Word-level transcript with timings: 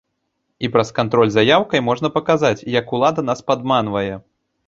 І 0.67 0.69
праз 0.75 0.89
кантроль 0.99 1.33
за 1.33 1.43
яўкай 1.57 1.83
можна 1.91 2.11
паказаць, 2.17 2.65
як 2.79 2.95
улада 2.99 3.21
нас 3.31 3.39
падманвае. 3.51 4.13